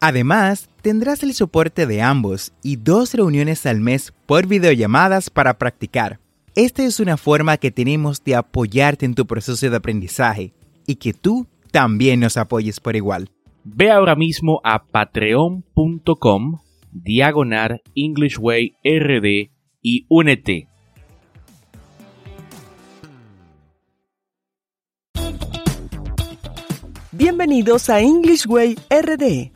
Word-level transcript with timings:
Además, 0.00 0.68
tendrás 0.82 1.22
el 1.22 1.32
soporte 1.32 1.86
de 1.86 2.02
ambos 2.02 2.52
y 2.62 2.76
dos 2.76 3.14
reuniones 3.14 3.64
al 3.66 3.80
mes 3.80 4.12
por 4.26 4.46
videollamadas 4.46 5.30
para 5.30 5.58
practicar. 5.58 6.20
Esta 6.54 6.84
es 6.84 7.00
una 7.00 7.16
forma 7.16 7.56
que 7.56 7.70
tenemos 7.70 8.22
de 8.22 8.34
apoyarte 8.34 9.06
en 9.06 9.14
tu 9.14 9.26
proceso 9.26 9.68
de 9.68 9.76
aprendizaje 9.76 10.52
y 10.86 10.96
que 10.96 11.12
tú 11.12 11.46
también 11.70 12.20
nos 12.20 12.36
apoyes 12.36 12.80
por 12.80 12.96
igual. 12.96 13.30
Ve 13.64 13.90
ahora 13.90 14.14
mismo 14.14 14.60
a 14.64 14.84
patreon.com 14.86 16.58
diagonal 16.92 17.82
English 17.94 18.38
Way 18.38 18.76
RD 18.84 19.50
y 19.82 20.06
únete. 20.08 20.68
Bienvenidos 27.12 27.88
a 27.88 28.00
English 28.00 28.46
Way 28.46 28.76
RD, 28.90 29.50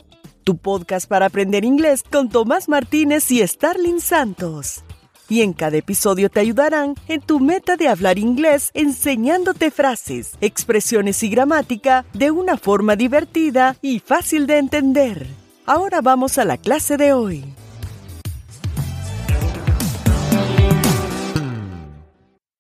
tu 0.51 0.57
podcast 0.57 1.09
para 1.09 1.27
aprender 1.27 1.65
inglés 1.65 2.03
con 2.03 2.29
Tomás 2.29 2.69
Martínez 2.69 3.31
y 3.31 3.47
Starling 3.47 4.01
Santos. 4.01 4.83
Y 5.29 5.43
en 5.43 5.53
cada 5.53 5.77
episodio 5.77 6.29
te 6.29 6.41
ayudarán 6.41 6.97
en 7.07 7.21
tu 7.21 7.39
meta 7.39 7.77
de 7.77 7.87
hablar 7.87 8.19
inglés 8.19 8.73
enseñándote 8.75 9.71
frases, 9.71 10.33
expresiones 10.41 11.23
y 11.23 11.29
gramática 11.29 12.05
de 12.15 12.33
una 12.33 12.57
forma 12.57 12.97
divertida 12.97 13.77
y 13.81 14.01
fácil 14.01 14.49
de 14.49 14.59
entender. 14.59 15.29
Ahora 15.67 16.01
vamos 16.01 16.37
a 16.37 16.45
la 16.45 16.57
clase 16.57 16.97
de 16.97 17.13
hoy. 17.13 17.45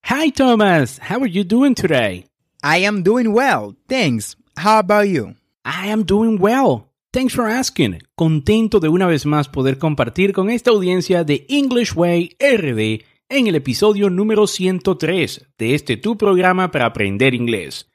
Hi 0.05 0.31
Thomas, 0.31 1.01
how 1.11 1.21
are 1.23 1.31
you 1.31 1.43
doing 1.43 1.75
today? 1.75 2.25
I 2.63 2.85
am 2.87 3.03
doing 3.03 3.33
well, 3.33 3.75
thanks. 3.89 4.37
How 4.57 4.79
about 4.79 5.09
you? 5.09 5.35
I 5.65 5.89
am 5.89 6.05
doing 6.05 6.39
well. 6.39 6.90
Thanks 7.13 7.35
for 7.35 7.49
asking. 7.49 7.99
Contento 8.15 8.79
de 8.79 8.89
una 8.89 9.09
vez 9.09 9.27
más 9.27 9.49
poder 9.49 9.79
compartir 9.79 10.33
con 10.33 10.49
esta 10.49 10.71
audiencia 10.71 11.25
de 11.25 11.45
English 11.49 11.93
Way 11.97 12.37
RD 12.39 13.05
en 13.29 13.49
el 13.49 13.57
episodio 13.57 14.09
número 14.11 14.47
103 14.47 15.49
de 15.59 15.75
este 15.75 15.97
tu 15.97 16.17
programa 16.17 16.71
para 16.71 16.87
aprender 16.87 17.35
inglés. 17.35 17.91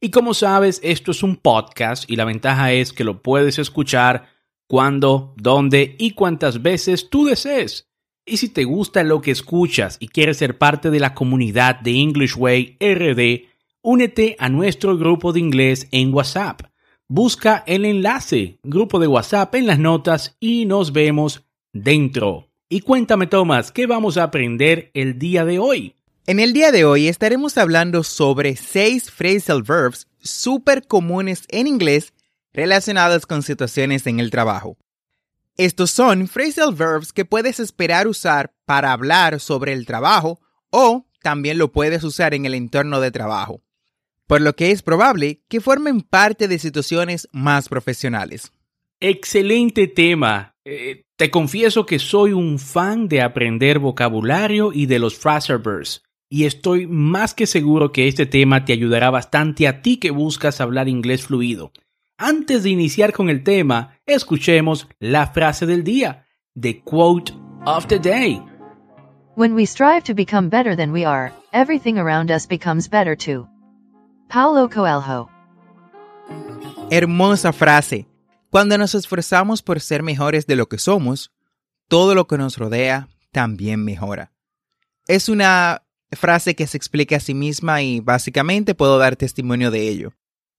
Y 0.00 0.10
como 0.10 0.34
sabes, 0.34 0.80
esto 0.84 1.10
es 1.10 1.24
un 1.24 1.34
podcast 1.34 2.08
y 2.08 2.14
la 2.14 2.24
ventaja 2.24 2.72
es 2.72 2.92
que 2.92 3.02
lo 3.02 3.24
puedes 3.24 3.58
escuchar 3.58 4.28
cuando, 4.68 5.34
dónde 5.36 5.96
y 5.98 6.12
cuántas 6.12 6.62
veces 6.62 7.10
tú 7.10 7.24
desees. 7.24 7.88
Y 8.24 8.36
si 8.36 8.50
te 8.50 8.62
gusta 8.62 9.02
lo 9.02 9.20
que 9.20 9.32
escuchas 9.32 9.96
y 9.98 10.06
quieres 10.06 10.36
ser 10.36 10.58
parte 10.58 10.92
de 10.92 11.00
la 11.00 11.12
comunidad 11.12 11.80
de 11.80 11.98
English 11.98 12.36
Way 12.36 12.76
RD, 12.80 13.48
únete 13.82 14.36
a 14.38 14.48
nuestro 14.48 14.96
grupo 14.96 15.32
de 15.32 15.40
inglés 15.40 15.88
en 15.90 16.14
WhatsApp. 16.14 16.69
Busca 17.12 17.64
el 17.66 17.86
enlace, 17.86 18.60
grupo 18.62 19.00
de 19.00 19.08
WhatsApp 19.08 19.52
en 19.56 19.66
las 19.66 19.80
notas 19.80 20.36
y 20.38 20.64
nos 20.64 20.92
vemos 20.92 21.42
dentro. 21.72 22.46
Y 22.68 22.82
cuéntame, 22.82 23.26
Tomás, 23.26 23.72
¿qué 23.72 23.88
vamos 23.88 24.16
a 24.16 24.22
aprender 24.22 24.92
el 24.94 25.18
día 25.18 25.44
de 25.44 25.58
hoy? 25.58 25.96
En 26.28 26.38
el 26.38 26.52
día 26.52 26.70
de 26.70 26.84
hoy 26.84 27.08
estaremos 27.08 27.58
hablando 27.58 28.04
sobre 28.04 28.54
seis 28.54 29.10
phrasal 29.10 29.64
verbs 29.64 30.06
súper 30.20 30.86
comunes 30.86 31.46
en 31.48 31.66
inglés 31.66 32.12
relacionados 32.52 33.26
con 33.26 33.42
situaciones 33.42 34.06
en 34.06 34.20
el 34.20 34.30
trabajo. 34.30 34.76
Estos 35.56 35.90
son 35.90 36.28
phrasal 36.28 36.72
verbs 36.72 37.12
que 37.12 37.24
puedes 37.24 37.58
esperar 37.58 38.06
usar 38.06 38.54
para 38.66 38.92
hablar 38.92 39.40
sobre 39.40 39.72
el 39.72 39.84
trabajo 39.84 40.38
o 40.70 41.06
también 41.24 41.58
lo 41.58 41.72
puedes 41.72 42.04
usar 42.04 42.34
en 42.34 42.46
el 42.46 42.54
entorno 42.54 43.00
de 43.00 43.10
trabajo, 43.10 43.62
por 44.30 44.40
lo 44.42 44.54
que 44.54 44.70
es 44.70 44.80
probable 44.80 45.42
que 45.48 45.60
formen 45.60 46.02
parte 46.02 46.46
de 46.46 46.60
situaciones 46.60 47.28
más 47.32 47.68
profesionales. 47.68 48.52
Excelente 49.00 49.88
tema. 49.88 50.54
Eh, 50.64 51.02
te 51.16 51.32
confieso 51.32 51.84
que 51.84 51.98
soy 51.98 52.32
un 52.32 52.60
fan 52.60 53.08
de 53.08 53.22
aprender 53.22 53.80
vocabulario 53.80 54.72
y 54.72 54.86
de 54.86 55.00
los 55.00 55.16
phrasal 55.16 55.58
verbs. 55.58 56.04
Y 56.30 56.44
estoy 56.44 56.86
más 56.86 57.34
que 57.34 57.48
seguro 57.48 57.90
que 57.90 58.06
este 58.06 58.24
tema 58.24 58.64
te 58.64 58.72
ayudará 58.72 59.10
bastante 59.10 59.66
a 59.66 59.82
ti 59.82 59.96
que 59.96 60.12
buscas 60.12 60.60
hablar 60.60 60.88
inglés 60.88 61.26
fluido. 61.26 61.72
Antes 62.16 62.62
de 62.62 62.70
iniciar 62.70 63.12
con 63.12 63.30
el 63.30 63.42
tema, 63.42 63.98
escuchemos 64.06 64.86
la 65.00 65.26
frase 65.26 65.66
del 65.66 65.82
día, 65.82 66.24
the 66.54 66.82
quote 66.84 67.32
of 67.66 67.88
the 67.88 67.98
day. 67.98 68.40
When 69.34 69.56
we 69.56 69.66
strive 69.66 70.04
to 70.04 70.14
become 70.14 70.50
better 70.50 70.76
than 70.76 70.92
we 70.92 71.04
are, 71.04 71.32
everything 71.52 71.98
around 71.98 72.30
us 72.30 72.46
becomes 72.46 72.88
better 72.88 73.16
too. 73.16 73.48
Paulo 74.32 74.70
Coelho. 74.70 75.28
Hermosa 76.88 77.52
frase. 77.52 78.06
Cuando 78.48 78.78
nos 78.78 78.94
esforzamos 78.94 79.60
por 79.60 79.80
ser 79.80 80.04
mejores 80.04 80.46
de 80.46 80.54
lo 80.54 80.68
que 80.68 80.78
somos, 80.78 81.32
todo 81.88 82.14
lo 82.14 82.28
que 82.28 82.38
nos 82.38 82.56
rodea 82.56 83.08
también 83.32 83.84
mejora. 83.84 84.32
Es 85.08 85.28
una 85.28 85.82
frase 86.12 86.54
que 86.54 86.68
se 86.68 86.76
explica 86.76 87.16
a 87.16 87.20
sí 87.20 87.34
misma 87.34 87.82
y 87.82 87.98
básicamente 87.98 88.76
puedo 88.76 88.98
dar 88.98 89.16
testimonio 89.16 89.72
de 89.72 89.88
ello. 89.88 90.12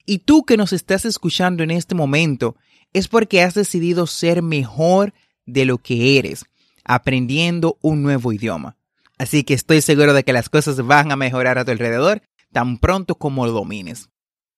Y 0.05 0.19
tú 0.19 0.43
que 0.43 0.57
nos 0.57 0.73
estás 0.73 1.05
escuchando 1.05 1.63
en 1.63 1.71
este 1.71 1.95
momento 1.95 2.57
es 2.91 3.07
porque 3.07 3.41
has 3.41 3.53
decidido 3.53 4.05
ser 4.05 4.41
mejor 4.41 5.13
de 5.45 5.63
lo 5.63 5.77
que 5.77 6.17
eres, 6.17 6.43
aprendiendo 6.83 7.77
un 7.81 8.03
nuevo 8.03 8.33
idioma. 8.33 8.75
Así 9.17 9.45
que 9.45 9.53
estoy 9.53 9.81
seguro 9.81 10.13
de 10.13 10.23
que 10.23 10.33
las 10.33 10.49
cosas 10.49 10.77
van 10.85 11.11
a 11.11 11.15
mejorar 11.15 11.57
a 11.57 11.63
tu 11.63 11.71
alrededor 11.71 12.21
tan 12.51 12.77
pronto 12.77 13.15
como 13.15 13.45
lo 13.45 13.51
domines. 13.51 14.09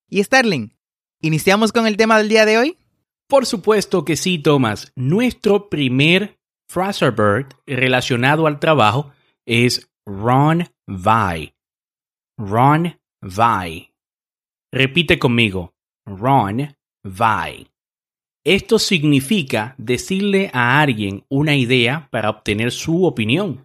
Y 0.08 0.22
Starling, 0.22 0.76
¿iniciamos 1.20 1.72
con 1.72 1.86
el 1.86 1.96
tema 1.96 2.18
del 2.18 2.28
día 2.28 2.44
de 2.44 2.58
hoy? 2.58 2.78
Por 3.28 3.46
supuesto 3.46 4.04
que 4.04 4.16
sí, 4.16 4.38
Thomas. 4.38 4.92
Nuestro 4.94 5.68
primer 5.68 6.38
phrasal 6.68 7.12
verb 7.12 7.48
relacionado 7.66 8.46
al 8.46 8.60
trabajo 8.60 9.12
es 9.46 9.90
run 10.06 10.68
by. 10.86 11.54
Run 12.38 12.98
by. 13.22 13.90
Repite 14.72 15.18
conmigo. 15.18 15.74
Run 16.06 16.76
by. 17.02 17.66
Esto 18.44 18.78
significa 18.78 19.74
decirle 19.78 20.50
a 20.52 20.80
alguien 20.80 21.24
una 21.30 21.56
idea 21.56 22.08
para 22.10 22.28
obtener 22.28 22.72
su 22.72 23.06
opinión. 23.06 23.64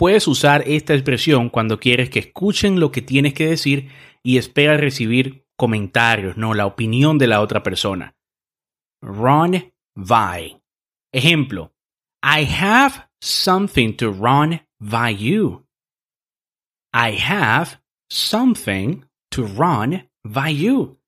Puedes 0.00 0.26
usar 0.28 0.64
esta 0.66 0.94
expresión 0.94 1.50
cuando 1.50 1.78
quieres 1.78 2.08
que 2.08 2.20
escuchen 2.20 2.80
lo 2.80 2.90
que 2.90 3.02
tienes 3.02 3.34
que 3.34 3.48
decir 3.48 3.90
y 4.22 4.38
esperas 4.38 4.80
recibir 4.80 5.44
comentarios, 5.58 6.38
no 6.38 6.54
la 6.54 6.64
opinión 6.64 7.18
de 7.18 7.26
la 7.26 7.42
otra 7.42 7.62
persona. 7.62 8.14
Run 9.02 9.70
by. 9.94 10.58
Ejemplo. 11.12 11.74
I 12.22 12.46
have 12.46 13.10
something 13.20 13.92
to 13.96 14.10
run 14.10 14.62
by 14.78 15.14
you. 15.14 15.66
I 16.94 17.18
have 17.22 17.82
something 18.08 19.04
to 19.32 19.42
run 19.44 20.08
by 20.24 20.56
you. 20.56 20.98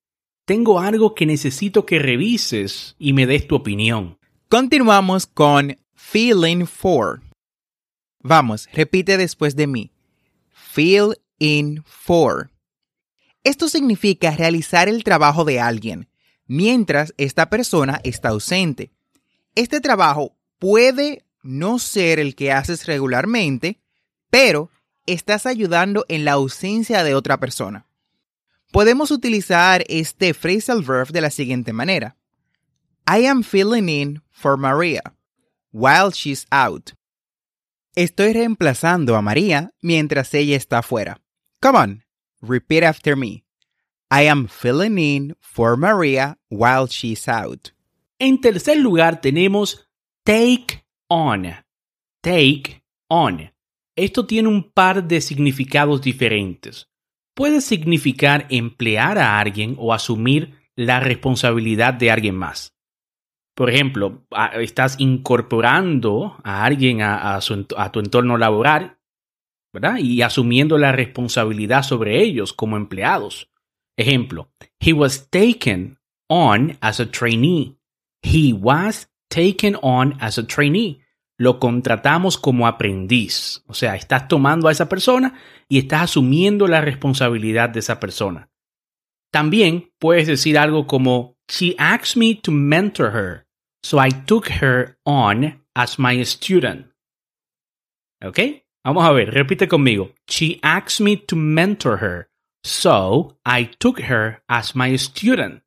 Tengo 0.45 0.79
algo 0.79 1.15
que 1.15 1.25
necesito 1.25 1.87
que 1.87 1.97
revises 1.97 2.95
y 2.99 3.13
me 3.13 3.25
des 3.25 3.47
tu 3.47 3.55
opinión. 3.55 4.19
Continuamos 4.49 5.25
con 5.25 5.79
feeling 5.95 6.67
for. 6.67 7.23
Vamos, 8.23 8.69
repite 8.71 9.17
después 9.17 9.55
de 9.55 9.67
mí. 9.67 9.91
Fill 10.49 11.15
in 11.39 11.83
for. 11.85 12.49
Esto 13.43 13.67
significa 13.67 14.31
realizar 14.31 14.87
el 14.87 15.03
trabajo 15.03 15.43
de 15.43 15.59
alguien 15.59 16.09
mientras 16.47 17.13
esta 17.17 17.49
persona 17.49 17.99
está 18.03 18.29
ausente. 18.29 18.91
Este 19.55 19.81
trabajo 19.81 20.35
puede 20.57 21.25
no 21.41 21.79
ser 21.79 22.19
el 22.19 22.35
que 22.35 22.53
haces 22.53 22.85
regularmente, 22.85 23.81
pero 24.29 24.71
estás 25.05 25.45
ayudando 25.45 26.05
en 26.07 26.23
la 26.23 26.33
ausencia 26.33 27.03
de 27.03 27.15
otra 27.15 27.39
persona. 27.39 27.85
Podemos 28.71 29.11
utilizar 29.11 29.83
este 29.89 30.33
phrasal 30.33 30.81
verb 30.81 31.09
de 31.09 31.21
la 31.21 31.29
siguiente 31.29 31.73
manera. 31.73 32.15
I 33.05 33.27
am 33.27 33.43
filling 33.43 33.89
in 33.89 34.23
for 34.31 34.57
Maria 34.57 35.01
while 35.71 36.09
she's 36.09 36.47
out. 36.49 36.93
Estoy 37.95 38.33
reemplazando 38.33 39.15
a 39.15 39.21
María 39.21 39.71
mientras 39.79 40.33
ella 40.33 40.55
está 40.55 40.81
fuera. 40.81 41.21
Come 41.61 41.77
on, 41.77 42.03
repeat 42.41 42.83
after 42.83 43.15
me. 43.15 43.43
I 44.09 44.27
am 44.27 44.47
filling 44.47 44.97
in 44.97 45.37
for 45.39 45.77
Maria 45.77 46.39
while 46.49 46.87
she's 46.87 47.27
out. 47.27 47.69
En 48.17 48.41
tercer 48.41 48.77
lugar 48.77 49.21
tenemos 49.21 49.87
take 50.23 50.83
on. 51.07 51.45
Take 52.21 52.83
on. 53.09 53.51
Esto 53.95 54.25
tiene 54.25 54.49
un 54.49 54.71
par 54.71 55.07
de 55.07 55.21
significados 55.21 56.01
diferentes. 56.01 56.89
Puede 57.35 57.61
significar 57.61 58.47
emplear 58.49 59.19
a 59.19 59.39
alguien 59.39 59.75
o 59.77 59.93
asumir 59.93 60.57
la 60.75 60.99
responsabilidad 60.99 61.93
de 61.93 62.09
alguien 62.09 62.35
más. 62.35 62.72
Por 63.55 63.69
ejemplo, 63.69 64.25
estás 64.59 64.95
incorporando 64.99 66.37
a 66.43 66.65
alguien 66.65 67.01
a, 67.01 67.39
tu 67.91 67.99
entorno 67.99 68.37
laboral 68.37 68.97
¿verdad? 69.71 69.97
y 69.97 70.21
asumiendo 70.21 70.77
la 70.77 70.91
responsabilidad 70.91 71.83
sobre 71.83 72.21
ellos 72.21 72.53
como 72.53 72.77
empleados. 72.77 73.51
Ejemplo, 73.97 74.49
he 74.79 74.91
was 74.91 75.29
taken 75.29 75.99
on 76.27 76.77
as 76.81 76.99
a 76.99 77.05
trainee. 77.05 77.77
He 78.23 78.53
was 78.53 79.11
taken 79.29 79.77
on 79.81 80.15
as 80.19 80.39
a 80.39 80.47
trainee. 80.47 81.01
Lo 81.37 81.59
contratamos 81.59 82.37
como 82.37 82.67
aprendiz. 82.67 83.63
O 83.67 83.73
sea, 83.73 83.95
estás 83.95 84.27
tomando 84.27 84.67
a 84.67 84.71
esa 84.71 84.89
persona 84.89 85.35
y 85.67 85.77
estás 85.77 86.03
asumiendo 86.03 86.67
la 86.67 86.81
responsabilidad 86.81 87.69
de 87.69 87.79
esa 87.79 87.99
persona. 87.99 88.49
También 89.31 89.91
puedes 89.99 90.27
decir 90.27 90.57
algo 90.57 90.85
como, 90.85 91.32
She 91.49 91.77
asked 91.77 92.15
me 92.17 92.35
to 92.35 92.51
mentor 92.51 93.11
her, 93.11 93.45
so 93.83 93.99
I 93.99 94.09
took 94.09 94.47
her 94.61 94.97
on 95.05 95.61
as 95.75 95.99
my 95.99 96.23
student. 96.23 96.87
¿Ok? 98.23 98.63
Vamos 98.85 99.05
a 99.05 99.13
ver, 99.13 99.31
repite 99.31 99.67
conmigo. 99.67 100.13
She 100.27 100.59
asked 100.61 101.03
me 101.03 101.17
to 101.17 101.35
mentor 101.35 101.97
her, 101.97 102.29
so 102.63 103.37
I 103.45 103.69
took 103.79 103.99
her 104.01 104.41
as 104.47 104.75
my 104.75 104.97
student. 104.97 105.63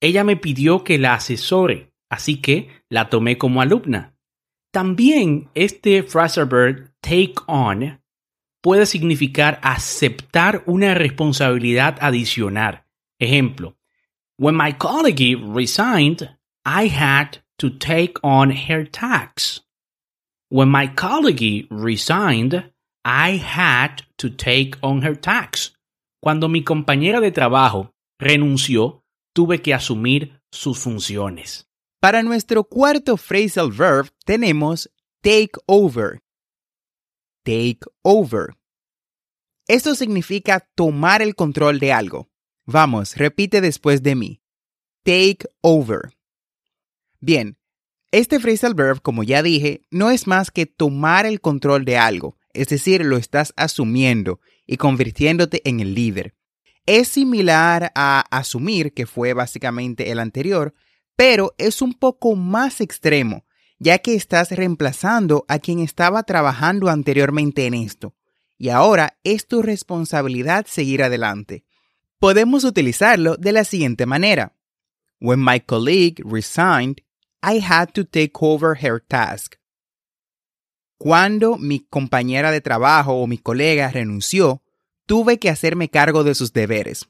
Ella 0.00 0.24
me 0.24 0.36
pidió 0.36 0.84
que 0.84 0.98
la 0.98 1.14
asesore, 1.14 1.92
así 2.10 2.40
que 2.40 2.68
la 2.90 3.08
tomé 3.08 3.38
como 3.38 3.60
alumna. 3.60 4.14
También 4.72 5.48
este 5.54 6.02
verb 6.02 6.92
take 7.00 7.34
on 7.46 8.00
puede 8.62 8.86
significar 8.86 9.58
aceptar 9.62 10.62
una 10.66 10.94
responsabilidad 10.94 11.96
adicional. 12.00 12.84
Ejemplo, 13.18 13.77
when 14.38 14.54
my 14.54 14.70
colleague 14.72 15.42
resigned, 15.42 16.30
I 16.64 16.86
had 16.86 17.38
to 17.58 17.70
take 17.70 18.18
on 18.22 18.50
her 18.50 18.84
tax. 18.84 19.60
When 20.48 20.68
my 20.68 20.86
colleague 20.86 21.66
resigned, 21.70 22.70
I 23.04 23.36
had 23.36 24.02
to 24.18 24.30
take 24.30 24.76
on 24.80 25.02
her 25.02 25.16
tax. 25.16 25.72
Cuando 26.22 26.48
mi 26.48 26.62
compañera 26.62 27.20
de 27.20 27.32
trabajo 27.32 27.90
renunció, 28.20 29.02
tuve 29.34 29.60
que 29.60 29.74
asumir 29.74 30.40
sus 30.52 30.78
funciones. 30.78 31.66
Para 32.00 32.22
nuestro 32.22 32.62
cuarto 32.62 33.16
phrasal 33.16 33.72
verb 33.72 34.08
tenemos 34.24 34.88
take 35.20 35.58
over. 35.66 36.20
Take 37.44 37.80
over. 38.04 38.54
Esto 39.66 39.96
significa 39.96 40.64
tomar 40.76 41.22
el 41.22 41.34
control 41.34 41.80
de 41.80 41.92
algo. 41.92 42.28
Vamos, 42.70 43.16
repite 43.16 43.62
después 43.62 44.02
de 44.02 44.14
mí. 44.14 44.42
Take 45.02 45.38
over. 45.62 46.18
Bien, 47.18 47.56
este 48.10 48.38
phrasal 48.38 48.74
verb, 48.74 49.00
como 49.00 49.22
ya 49.22 49.42
dije, 49.42 49.80
no 49.90 50.10
es 50.10 50.26
más 50.26 50.50
que 50.50 50.66
tomar 50.66 51.24
el 51.24 51.40
control 51.40 51.86
de 51.86 51.96
algo, 51.96 52.36
es 52.52 52.68
decir, 52.68 53.06
lo 53.06 53.16
estás 53.16 53.54
asumiendo 53.56 54.40
y 54.66 54.76
convirtiéndote 54.76 55.62
en 55.64 55.80
el 55.80 55.94
líder. 55.94 56.34
Es 56.84 57.08
similar 57.08 57.90
a 57.94 58.20
asumir, 58.30 58.92
que 58.92 59.06
fue 59.06 59.32
básicamente 59.32 60.10
el 60.10 60.18
anterior, 60.18 60.74
pero 61.16 61.54
es 61.56 61.80
un 61.80 61.94
poco 61.94 62.36
más 62.36 62.82
extremo, 62.82 63.46
ya 63.78 63.96
que 64.00 64.14
estás 64.14 64.50
reemplazando 64.50 65.46
a 65.48 65.58
quien 65.58 65.78
estaba 65.78 66.22
trabajando 66.22 66.90
anteriormente 66.90 67.64
en 67.64 67.72
esto, 67.72 68.14
y 68.58 68.68
ahora 68.68 69.18
es 69.24 69.48
tu 69.48 69.62
responsabilidad 69.62 70.66
seguir 70.68 71.02
adelante. 71.02 71.64
Podemos 72.20 72.64
utilizarlo 72.64 73.36
de 73.36 73.52
la 73.52 73.64
siguiente 73.64 74.04
manera. 74.04 74.54
When 75.20 75.40
my 75.40 75.60
colleague 75.60 76.22
resigned, 76.24 77.02
I 77.42 77.60
had 77.60 77.92
to 77.94 78.04
take 78.04 78.32
over 78.40 78.76
her 78.82 79.00
task. 79.00 79.56
Cuando 80.98 81.56
mi 81.56 81.80
compañera 81.80 82.50
de 82.50 82.60
trabajo 82.60 83.12
o 83.22 83.26
mi 83.28 83.38
colega 83.38 83.90
renunció, 83.90 84.62
tuve 85.06 85.38
que 85.38 85.48
hacerme 85.48 85.90
cargo 85.90 86.24
de 86.24 86.34
sus 86.34 86.52
deberes. 86.52 87.06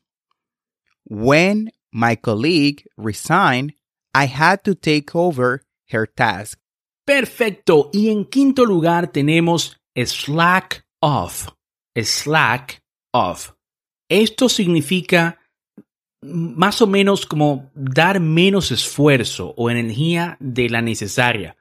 When 1.04 1.72
my 1.90 2.16
colleague 2.16 2.84
resigned, 2.98 3.74
I 4.14 4.26
had 4.26 4.62
to 4.64 4.74
take 4.74 5.14
over 5.14 5.62
her 5.90 6.06
task. 6.06 6.58
Perfecto. 7.06 7.88
Y 7.94 8.10
en 8.10 8.26
quinto 8.26 8.66
lugar 8.66 9.10
tenemos 9.10 9.78
slack 9.96 10.84
off. 11.00 11.48
Slack 11.96 12.82
off. 13.14 13.54
Esto 14.08 14.48
significa 14.48 15.38
más 16.22 16.82
o 16.82 16.86
menos 16.86 17.26
como 17.26 17.70
dar 17.74 18.20
menos 18.20 18.70
esfuerzo 18.70 19.54
o 19.56 19.70
energía 19.70 20.36
de 20.40 20.68
la 20.68 20.82
necesaria, 20.82 21.56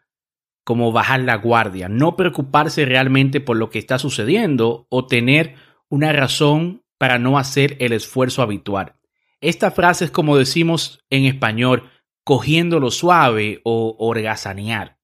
como 0.64 0.92
bajar 0.92 1.22
la 1.22 1.36
guardia, 1.36 1.90
no 1.90 2.16
preocuparse 2.16 2.86
realmente 2.86 3.40
por 3.40 3.58
lo 3.58 3.70
que 3.70 3.80
está 3.80 4.00
sucediendo 4.00 4.88
o 4.90 5.06
tener 5.06 5.56
una 5.90 6.12
razón 6.12 6.84
para 6.98 7.20
no 7.20 7.38
hacer 7.38 7.78
el 7.80 7.94
esfuerzo 7.94 8.42
habitual. 8.42 8.96
Esta 9.40 9.72
frase 9.72 10.06
es 10.06 10.12
como 10.12 10.38
decimos 10.38 11.04
en 11.10 11.26
español, 11.26 11.90
cogiéndolo 12.24 12.92
suave 12.92 13.62
o 13.64 13.96
orgazanear. 14.00 14.98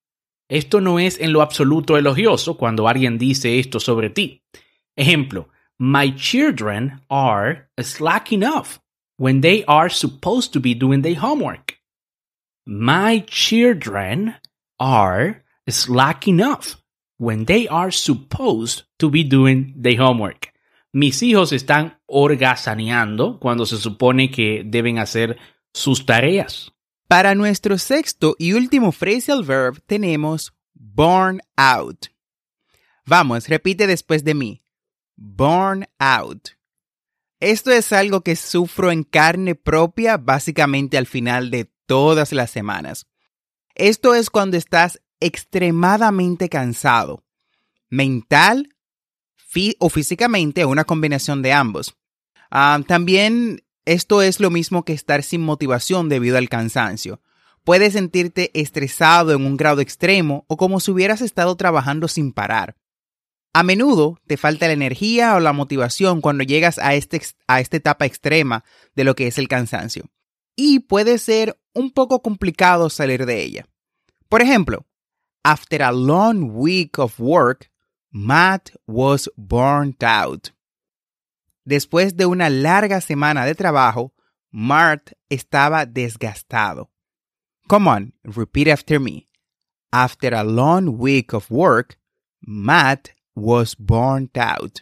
Esto 0.50 0.81
no 0.81 1.00
es 1.00 1.19
en 1.19 1.31
lo 1.31 1.42
absoluto 1.42 1.98
elogioso 1.98 2.57
cuando 2.57 2.88
alguien 2.88 3.18
dice 3.18 3.60
esto 3.60 3.80
sobre 3.80 4.10
ti. 4.10 4.44
Ejemplo, 4.95 5.50
My 5.85 6.12
children 6.12 7.01
are 7.09 7.68
slack 7.81 8.31
enough 8.31 8.80
when 9.18 9.41
they 9.41 9.65
are 9.65 9.89
supposed 9.89 10.53
to 10.53 10.62
be 10.62 10.74
doing 10.74 11.01
their 11.01 11.19
homework. 11.19 11.77
My 12.65 13.25
children 13.27 14.35
are 14.80 15.44
slack 15.68 16.25
enough 16.30 16.77
when 17.18 17.44
they 17.44 17.68
are 17.68 17.91
supposed 17.91 18.83
to 19.00 19.09
be 19.09 19.25
doing 19.25 19.74
their 19.75 19.97
homework. 19.97 20.53
Mis 20.94 21.21
hijos 21.21 21.51
están 21.51 22.00
orgazaneando 22.07 23.38
cuando 23.41 23.65
se 23.65 23.75
supone 23.75 24.31
que 24.31 24.63
deben 24.63 25.00
hacer 25.00 25.38
sus 25.74 26.06
tareas. 26.06 26.71
Para 27.09 27.35
nuestro 27.35 27.77
sexto 27.77 28.38
y 28.39 28.53
último 28.53 28.94
phrasal 28.94 29.44
verb 29.44 29.81
tenemos 29.85 30.53
born 30.75 31.41
out. 31.57 32.07
Vamos, 33.06 33.50
repite 33.50 33.85
después 33.85 34.24
de 34.24 34.33
mí. 34.33 34.62
Born 35.15 35.85
out. 35.99 36.49
Esto 37.39 37.71
es 37.71 37.91
algo 37.91 38.21
que 38.21 38.35
sufro 38.35 38.91
en 38.91 39.03
carne 39.03 39.55
propia 39.55 40.17
básicamente 40.17 40.97
al 40.97 41.07
final 41.07 41.51
de 41.51 41.69
todas 41.85 42.31
las 42.31 42.51
semanas. 42.51 43.05
Esto 43.75 44.15
es 44.15 44.29
cuando 44.29 44.55
estás 44.55 45.01
extremadamente 45.19 46.49
cansado, 46.49 47.23
mental 47.89 48.69
o 49.79 49.89
físicamente, 49.89 50.65
una 50.65 50.83
combinación 50.83 51.41
de 51.41 51.53
ambos. 51.53 51.95
Ah, 52.49 52.79
también 52.87 53.63
esto 53.85 54.21
es 54.21 54.39
lo 54.39 54.49
mismo 54.49 54.83
que 54.83 54.93
estar 54.93 55.23
sin 55.23 55.41
motivación 55.41 56.09
debido 56.09 56.37
al 56.37 56.49
cansancio. 56.49 57.21
Puedes 57.63 57.93
sentirte 57.93 58.51
estresado 58.59 59.31
en 59.31 59.45
un 59.45 59.57
grado 59.57 59.81
extremo 59.81 60.45
o 60.47 60.57
como 60.57 60.79
si 60.79 60.91
hubieras 60.91 61.21
estado 61.21 61.55
trabajando 61.55 62.07
sin 62.07 62.31
parar. 62.31 62.75
A 63.54 63.62
menudo 63.62 64.19
te 64.26 64.36
falta 64.36 64.66
la 64.66 64.74
energía 64.74 65.36
o 65.36 65.40
la 65.40 65.54
motivación 65.54 66.22
cuando 66.22 66.44
llegas 66.44 66.80
a, 66.80 66.95
este, 66.95 67.22
a 67.48 67.60
esta 67.60 67.78
etapa 67.78 68.06
extrema 68.06 68.64
de 68.95 69.04
lo 69.04 69.16
que 69.16 69.28
es 69.28 69.38
el 69.38 69.48
cansancio. 69.48 70.10
Y 70.56 70.80
puede 70.80 71.19
ser 71.19 71.60
un 71.74 71.92
poco 71.92 72.22
complicado 72.24 72.90
salir 72.90 73.28
de 73.28 73.44
ella. 73.44 73.68
Por 74.28 74.42
ejemplo, 74.42 74.88
after 75.44 75.83
a 75.83 75.92
long 75.92 76.52
week 76.56 76.98
of 76.98 77.19
work, 77.19 77.72
Matt 78.10 78.72
was 78.88 79.30
burnt 79.36 80.04
out. 80.04 80.50
Después 81.64 82.18
de 82.18 82.26
una 82.26 82.50
larga 82.50 83.02
semana 83.02 83.45
de 83.45 83.56
trabajo, 83.56 84.14
Mart 84.52 85.12
estaba 85.30 85.86
desgastado. 85.86 86.92
Come 87.68 87.90
on, 87.90 88.14
repeat 88.24 88.68
after 88.68 89.00
me. 89.00 89.28
After 89.92 90.33
a 90.33 90.44
long 90.44 90.98
week 91.00 91.33
of 91.33 91.50
work, 91.50 91.98
Matt 92.42 93.10
was 93.35 93.75
burnt 93.78 94.37
out. 94.37 94.80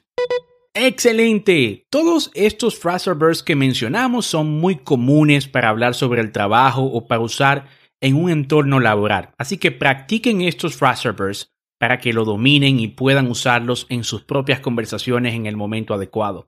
Excelente. 0.74 1.86
Todos 1.90 2.32
estos 2.34 2.80
phrasal 2.80 3.16
verbs 3.16 3.44
que 3.44 3.56
mencionamos 3.56 4.26
son 4.26 4.60
muy 4.60 4.78
comunes 4.78 5.48
para 5.48 5.70
hablar 5.70 5.96
sobre 5.96 6.22
el 6.22 6.32
trabajo 6.32 6.84
o 6.84 7.08
para 7.08 7.22
usar 7.22 7.68
en 8.00 8.16
un 8.16 8.32
entorno 8.32 8.80
laboral. 8.80 9.32
Así 9.38 9.58
que 9.58 9.72
practiquen 9.72 10.42
estos 10.42 10.76
phrasal 10.76 11.14
verbs 11.14 11.52
para 11.78 12.00
que 12.00 12.14
lo 12.14 12.26
dominen 12.26 12.80
y 12.80 12.88
puedan 12.88 13.30
usarlos 13.30 13.86
en 13.90 14.04
sus 14.04 14.24
propias 14.24 14.60
conversaciones 14.60 15.34
en 15.34 15.46
el 15.46 15.58
momento 15.58 15.94
adecuado. 15.94 16.48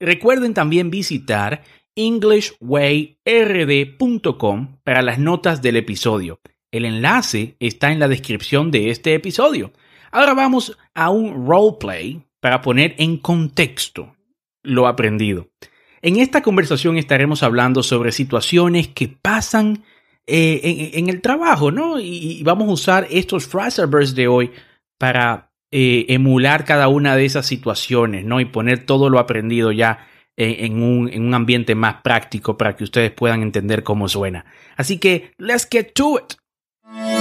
Recuerden 0.00 0.54
también 0.54 0.90
visitar 0.90 1.62
englishwayrd.com 1.96 4.78
para 4.84 5.02
las 5.02 5.18
notas 5.18 5.60
del 5.60 5.76
episodio. 5.76 6.40
El 6.70 6.84
enlace 6.84 7.56
está 7.58 7.90
en 7.90 7.98
la 7.98 8.06
descripción 8.06 8.70
de 8.70 8.90
este 8.90 9.14
episodio. 9.14 9.72
Ahora 10.10 10.34
vamos 10.34 10.76
a 10.94 11.10
un 11.10 11.46
roleplay 11.46 12.22
para 12.40 12.60
poner 12.60 12.94
en 12.98 13.18
contexto 13.18 14.14
lo 14.62 14.86
aprendido. 14.86 15.48
En 16.02 16.16
esta 16.16 16.42
conversación 16.42 16.96
estaremos 16.96 17.42
hablando 17.42 17.82
sobre 17.82 18.12
situaciones 18.12 18.88
que 18.88 19.08
pasan 19.08 19.82
eh, 20.26 20.90
en, 20.94 21.08
el 21.08 21.20
trabajo, 21.20 21.70
¿no? 21.70 21.98
Y, 21.98 22.42
vamos 22.44 22.68
a 22.68 22.72
usar 22.72 23.06
estos 23.10 23.46
Fraserverse 23.46 24.14
de 24.14 24.28
hoy 24.28 24.50
para 24.98 25.50
eh, 25.70 26.06
emular 26.08 26.64
cada 26.64 26.88
una 26.88 27.16
de 27.16 27.24
esas 27.24 27.46
situaciones, 27.46 28.24
¿no? 28.24 28.40
Y 28.40 28.44
poner 28.44 28.84
todo 28.84 29.08
lo 29.10 29.18
aprendido 29.18 29.72
ya 29.72 30.06
en, 30.36 30.82
un, 30.82 31.08
en 31.12 31.26
un 31.26 31.34
ambiente 31.34 31.74
más 31.74 31.96
práctico 32.02 32.56
para 32.56 32.76
que 32.76 32.84
ustedes 32.84 33.10
puedan 33.10 33.42
entender 33.42 33.82
cómo 33.82 34.08
suena. 34.08 34.44
Así 34.76 34.98
que, 34.98 35.32
let's 35.38 35.66
get 35.68 35.92
to 35.94 36.18
it. 36.18 37.17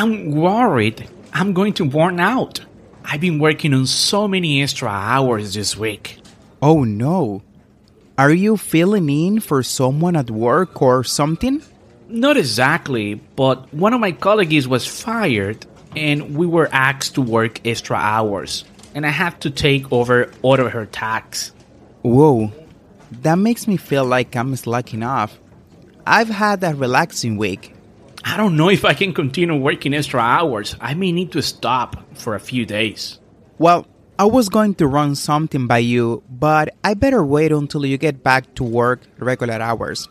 I'm 0.00 0.30
worried 0.30 1.06
I'm 1.34 1.52
going 1.52 1.74
to 1.74 1.84
burn 1.84 2.20
out. 2.20 2.64
I've 3.04 3.20
been 3.20 3.38
working 3.38 3.74
on 3.74 3.84
so 3.84 4.26
many 4.26 4.62
extra 4.62 4.88
hours 4.88 5.52
this 5.52 5.76
week. 5.76 6.16
Oh 6.62 6.84
no. 6.84 7.42
Are 8.16 8.32
you 8.32 8.56
filling 8.56 9.10
in 9.10 9.40
for 9.40 9.62
someone 9.62 10.16
at 10.16 10.30
work 10.30 10.80
or 10.80 11.04
something? 11.04 11.62
Not 12.08 12.38
exactly, 12.38 13.16
but 13.36 13.72
one 13.74 13.92
of 13.92 14.00
my 14.00 14.12
colleagues 14.12 14.66
was 14.66 14.86
fired 14.86 15.66
and 15.94 16.34
we 16.34 16.46
were 16.46 16.70
asked 16.72 17.16
to 17.16 17.20
work 17.20 17.60
extra 17.66 17.98
hours, 17.98 18.64
and 18.94 19.04
I 19.04 19.10
have 19.10 19.38
to 19.40 19.50
take 19.50 19.92
over 19.92 20.32
all 20.40 20.58
of 20.58 20.72
her 20.72 20.86
tasks. 20.86 21.52
Whoa, 22.00 22.50
that 23.20 23.36
makes 23.36 23.68
me 23.68 23.76
feel 23.76 24.06
like 24.06 24.34
I'm 24.34 24.56
slacking 24.56 25.02
off. 25.02 25.38
I've 26.06 26.30
had 26.30 26.64
a 26.64 26.74
relaxing 26.74 27.36
week. 27.36 27.74
I 28.24 28.36
don't 28.36 28.56
know 28.56 28.68
if 28.68 28.84
I 28.84 28.94
can 28.94 29.12
continue 29.12 29.56
working 29.56 29.94
extra 29.94 30.20
hours. 30.20 30.76
I 30.80 30.94
may 30.94 31.12
need 31.12 31.32
to 31.32 31.42
stop 31.42 31.96
for 32.14 32.34
a 32.34 32.40
few 32.40 32.66
days. 32.66 33.18
Well, 33.58 33.86
I 34.18 34.24
was 34.24 34.48
going 34.48 34.74
to 34.76 34.86
run 34.86 35.14
something 35.14 35.66
by 35.66 35.78
you, 35.78 36.22
but 36.28 36.74
I 36.84 36.94
better 36.94 37.24
wait 37.24 37.52
until 37.52 37.86
you 37.86 37.96
get 37.96 38.22
back 38.22 38.54
to 38.56 38.64
work 38.64 39.00
regular 39.18 39.60
hours. 39.60 40.08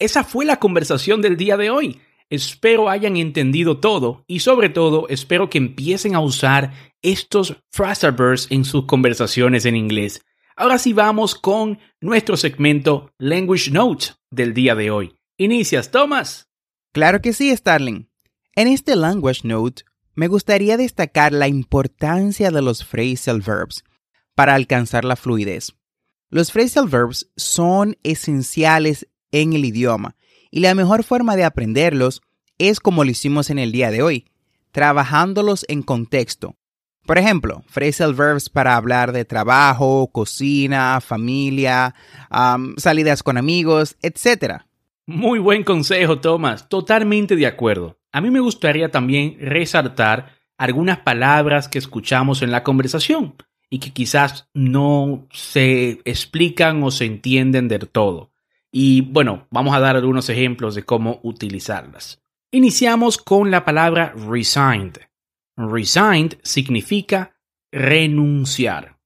Esa 0.00 0.22
fue 0.22 0.44
la 0.44 0.60
conversación 0.60 1.22
del 1.22 1.36
día 1.36 1.56
de 1.56 1.70
hoy. 1.70 2.00
Espero 2.30 2.88
hayan 2.88 3.16
entendido 3.16 3.78
todo 3.78 4.22
y 4.28 4.40
sobre 4.40 4.68
todo 4.68 5.08
espero 5.08 5.50
que 5.50 5.58
empiecen 5.58 6.14
a 6.14 6.20
usar 6.20 6.72
estos 7.02 7.56
Fraserverse 7.72 8.54
en 8.54 8.64
sus 8.64 8.84
conversaciones 8.84 9.64
en 9.64 9.74
inglés. 9.74 10.22
Ahora 10.60 10.78
sí 10.78 10.92
vamos 10.92 11.36
con 11.36 11.78
nuestro 12.00 12.36
segmento 12.36 13.12
Language 13.16 13.70
Note 13.70 14.06
del 14.28 14.54
día 14.54 14.74
de 14.74 14.90
hoy. 14.90 15.14
¿Inicias, 15.36 15.92
Thomas? 15.92 16.48
Claro 16.92 17.20
que 17.20 17.32
sí, 17.32 17.56
Starling. 17.56 18.10
En 18.56 18.66
este 18.66 18.96
Language 18.96 19.46
Note 19.46 19.84
me 20.16 20.26
gustaría 20.26 20.76
destacar 20.76 21.32
la 21.32 21.46
importancia 21.46 22.50
de 22.50 22.60
los 22.60 22.84
phrasal 22.84 23.40
verbs 23.40 23.84
para 24.34 24.56
alcanzar 24.56 25.04
la 25.04 25.14
fluidez. 25.14 25.76
Los 26.28 26.50
phrasal 26.50 26.88
verbs 26.88 27.30
son 27.36 27.96
esenciales 28.02 29.06
en 29.30 29.52
el 29.52 29.64
idioma 29.64 30.16
y 30.50 30.58
la 30.58 30.74
mejor 30.74 31.04
forma 31.04 31.36
de 31.36 31.44
aprenderlos 31.44 32.20
es 32.58 32.80
como 32.80 33.04
lo 33.04 33.12
hicimos 33.12 33.50
en 33.50 33.60
el 33.60 33.70
día 33.70 33.92
de 33.92 34.02
hoy, 34.02 34.26
trabajándolos 34.72 35.64
en 35.68 35.82
contexto. 35.82 36.56
Por 37.08 37.16
ejemplo, 37.16 37.64
phrasal 37.70 38.12
verbs 38.12 38.50
para 38.50 38.76
hablar 38.76 39.12
de 39.12 39.24
trabajo, 39.24 40.10
cocina, 40.12 41.00
familia, 41.00 41.94
salidas 42.76 43.22
con 43.22 43.38
amigos, 43.38 43.96
etc. 44.02 44.64
Muy 45.06 45.38
buen 45.38 45.64
consejo, 45.64 46.20
Thomas. 46.20 46.68
Totalmente 46.68 47.34
de 47.34 47.46
acuerdo. 47.46 47.98
A 48.12 48.20
mí 48.20 48.30
me 48.30 48.40
gustaría 48.40 48.90
también 48.90 49.38
resaltar 49.40 50.34
algunas 50.58 50.98
palabras 50.98 51.66
que 51.68 51.78
escuchamos 51.78 52.42
en 52.42 52.50
la 52.50 52.62
conversación 52.62 53.36
y 53.70 53.78
que 53.78 53.94
quizás 53.94 54.50
no 54.52 55.26
se 55.32 56.02
explican 56.04 56.82
o 56.82 56.90
se 56.90 57.06
entienden 57.06 57.68
del 57.68 57.88
todo. 57.88 58.32
Y 58.70 59.00
bueno, 59.00 59.46
vamos 59.50 59.74
a 59.74 59.80
dar 59.80 59.96
algunos 59.96 60.28
ejemplos 60.28 60.74
de 60.74 60.82
cómo 60.82 61.20
utilizarlas. 61.22 62.20
Iniciamos 62.50 63.16
con 63.16 63.50
la 63.50 63.64
palabra 63.64 64.12
resigned. 64.28 65.07
Resigned 65.58 66.38
significa 66.42 67.34
renunciar. 67.70 68.98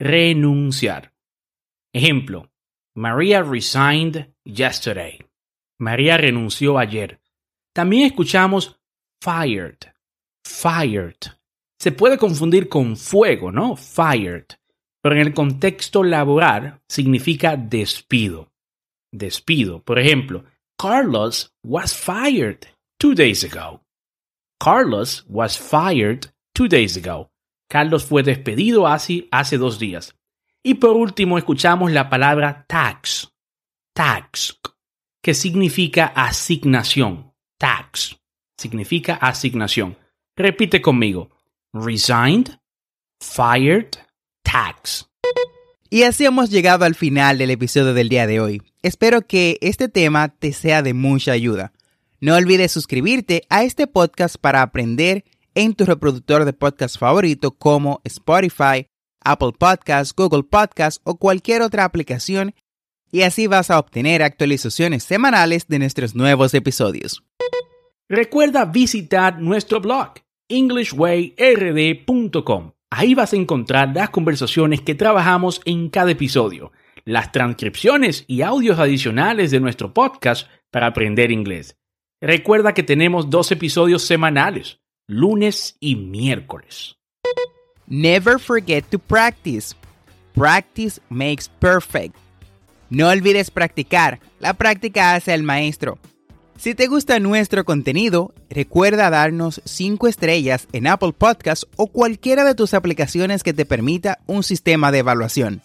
Renunciar. 0.00 1.12
Ejemplo, 1.92 2.50
Maria 2.96 3.42
resigned 3.42 4.34
yesterday. 4.44 5.18
María 5.78 6.16
renunció 6.16 6.78
ayer. 6.78 7.20
También 7.72 8.06
escuchamos 8.06 8.80
fired. 9.20 9.78
Fired. 10.44 11.18
Se 11.78 11.92
puede 11.92 12.18
confundir 12.18 12.68
con 12.68 12.96
fuego, 12.96 13.52
¿no? 13.52 13.76
Fired. 13.76 14.46
Pero 15.02 15.14
en 15.14 15.20
el 15.20 15.34
contexto 15.34 16.02
laboral 16.02 16.80
significa 16.88 17.56
despido 17.56 18.54
despido. 19.14 19.82
Por 19.82 19.98
ejemplo, 19.98 20.44
Carlos 20.76 21.52
was 21.62 21.94
fired 21.94 22.66
two 22.98 23.14
days 23.14 23.44
ago. 23.44 23.83
Carlos 24.64 25.26
was 25.28 25.58
fired 25.58 26.32
two 26.54 26.68
days 26.68 26.96
ago. 26.96 27.30
Carlos 27.68 28.02
fue 28.02 28.22
despedido 28.22 28.86
hace, 28.86 29.28
hace 29.30 29.58
dos 29.58 29.78
días. 29.78 30.14
Y 30.62 30.76
por 30.76 30.96
último 30.96 31.36
escuchamos 31.36 31.92
la 31.92 32.08
palabra 32.08 32.64
tax. 32.66 33.30
Tax, 33.94 34.58
que 35.22 35.34
significa 35.34 36.06
asignación. 36.06 37.30
Tax 37.58 38.16
significa 38.56 39.16
asignación. 39.16 39.98
Repite 40.34 40.80
conmigo. 40.80 41.28
Resigned, 41.74 42.58
fired, 43.20 43.90
tax. 44.42 45.10
Y 45.90 46.04
así 46.04 46.24
hemos 46.24 46.48
llegado 46.48 46.86
al 46.86 46.94
final 46.94 47.36
del 47.36 47.50
episodio 47.50 47.92
del 47.92 48.08
día 48.08 48.26
de 48.26 48.40
hoy. 48.40 48.62
Espero 48.82 49.26
que 49.26 49.58
este 49.60 49.90
tema 49.90 50.28
te 50.28 50.54
sea 50.54 50.80
de 50.80 50.94
mucha 50.94 51.32
ayuda. 51.32 51.74
No 52.24 52.34
olvides 52.36 52.72
suscribirte 52.72 53.42
a 53.50 53.64
este 53.64 53.86
podcast 53.86 54.36
para 54.40 54.62
aprender 54.62 55.24
en 55.54 55.74
tu 55.74 55.84
reproductor 55.84 56.46
de 56.46 56.54
podcast 56.54 56.98
favorito 56.98 57.50
como 57.50 58.00
Spotify, 58.04 58.86
Apple 59.22 59.52
Podcasts, 59.58 60.14
Google 60.16 60.44
Podcasts 60.44 61.02
o 61.04 61.18
cualquier 61.18 61.60
otra 61.60 61.84
aplicación 61.84 62.54
y 63.12 63.24
así 63.24 63.46
vas 63.46 63.70
a 63.70 63.78
obtener 63.78 64.22
actualizaciones 64.22 65.04
semanales 65.04 65.68
de 65.68 65.78
nuestros 65.78 66.14
nuevos 66.14 66.54
episodios. 66.54 67.22
Recuerda 68.08 68.64
visitar 68.64 69.38
nuestro 69.38 69.82
blog 69.82 70.14
englishwayrd.com 70.48 72.72
Ahí 72.88 73.14
vas 73.14 73.34
a 73.34 73.36
encontrar 73.36 73.94
las 73.94 74.08
conversaciones 74.08 74.80
que 74.80 74.94
trabajamos 74.94 75.60
en 75.66 75.90
cada 75.90 76.12
episodio, 76.12 76.72
las 77.04 77.32
transcripciones 77.32 78.24
y 78.26 78.40
audios 78.40 78.78
adicionales 78.78 79.50
de 79.50 79.60
nuestro 79.60 79.92
podcast 79.92 80.48
para 80.70 80.86
aprender 80.86 81.30
inglés. 81.30 81.76
Recuerda 82.26 82.72
que 82.72 82.82
tenemos 82.82 83.28
dos 83.28 83.52
episodios 83.52 84.02
semanales, 84.02 84.78
lunes 85.06 85.76
y 85.78 85.94
miércoles. 85.94 86.96
Never 87.86 88.38
forget 88.38 88.86
to 88.86 88.98
practice. 88.98 89.76
Practice 90.34 91.02
makes 91.10 91.50
perfect. 91.58 92.16
No 92.88 93.10
olvides 93.10 93.50
practicar. 93.50 94.20
La 94.40 94.54
práctica 94.54 95.14
hace 95.14 95.34
al 95.34 95.42
maestro. 95.42 95.98
Si 96.56 96.74
te 96.74 96.86
gusta 96.86 97.20
nuestro 97.20 97.66
contenido, 97.66 98.32
recuerda 98.48 99.10
darnos 99.10 99.60
5 99.66 100.08
estrellas 100.08 100.66
en 100.72 100.86
Apple 100.86 101.12
Podcasts 101.12 101.66
o 101.76 101.88
cualquiera 101.88 102.44
de 102.44 102.54
tus 102.54 102.72
aplicaciones 102.72 103.42
que 103.42 103.52
te 103.52 103.66
permita 103.66 104.20
un 104.26 104.44
sistema 104.44 104.90
de 104.90 105.00
evaluación. 105.00 105.60